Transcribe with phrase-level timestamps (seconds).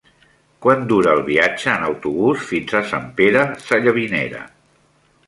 [0.65, 4.41] Quant dura el viatge en autobús fins a Sant Pere Sallavinera?